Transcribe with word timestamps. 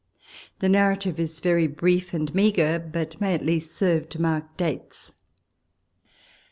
The 0.61 0.67
narrative 0.67 1.19
is 1.19 1.41
very 1.41 1.67
brief 1.67 2.11
and 2.11 2.33
meagre, 2.33 2.79
but 2.91 3.21
may 3.21 3.35
at 3.35 3.45
least 3.45 3.77
serve 3.77 4.09
to 4.09 4.19
mark 4.19 4.57
dates. 4.57 5.11